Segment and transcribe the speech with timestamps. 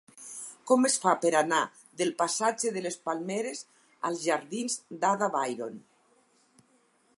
[0.69, 1.59] Com es fa per anar
[2.01, 3.63] del passatge de les Palmeres
[4.11, 5.81] als jardins d'Ada Byron?